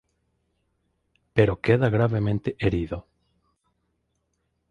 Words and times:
Pero 1.35 1.61
queda 1.65 1.87
gravemente 1.95 2.55
herido. 2.57 2.97